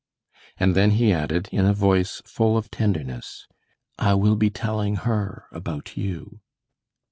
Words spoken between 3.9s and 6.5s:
"I will be telling her about you."